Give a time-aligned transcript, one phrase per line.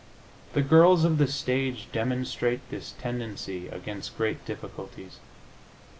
[0.53, 5.19] The girls of the stage demonstrate this tendency against great difficulties.